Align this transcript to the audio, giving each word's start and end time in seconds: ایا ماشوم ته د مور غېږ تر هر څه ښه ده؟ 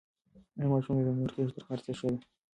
ایا 0.57 0.67
ماشوم 0.71 0.95
ته 0.97 1.03
د 1.05 1.09
مور 1.17 1.31
غېږ 1.35 1.49
تر 1.55 1.63
هر 1.69 1.79
څه 1.85 1.91
ښه 1.99 2.07
ده؟ 2.11 2.17